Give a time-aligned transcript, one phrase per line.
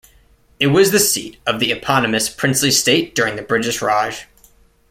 [0.59, 4.25] It was the seat of the eponymous princely state during the British Raj.